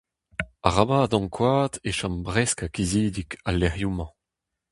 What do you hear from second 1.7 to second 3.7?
e chom bresk ha kizidik al